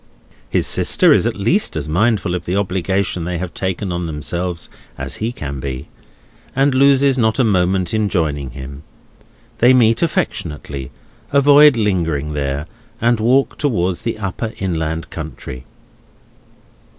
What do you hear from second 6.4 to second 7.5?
and loses not a